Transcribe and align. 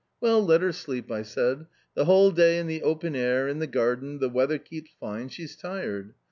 "Well, 0.19 0.43
let 0.43 0.61
her 0.61 0.71
sleep," 0.71 1.11
I 1.11 1.21
said, 1.21 1.67
the 1.93 2.05
whole 2.05 2.31
day 2.31 2.57
in 2.57 2.65
the 2.65 2.81
open 2.81 3.15
air, 3.15 3.47
in 3.47 3.59
the 3.59 3.67
garden, 3.67 4.17
the 4.17 4.29
weather 4.29 4.57
keeps 4.57 4.89
fine, 4.99 5.29
she's 5.29 5.55
tired. 5.55 6.15